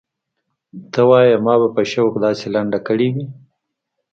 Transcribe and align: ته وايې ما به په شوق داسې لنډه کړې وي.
ته 0.91 1.01
وايې 1.09 1.35
ما 1.45 1.53
به 1.61 1.67
په 1.75 1.83
شوق 1.91 2.13
داسې 2.25 2.45
لنډه 2.55 2.79
کړې 2.87 3.07
وي. 3.13 3.25